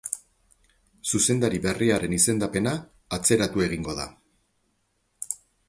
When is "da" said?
4.03-4.11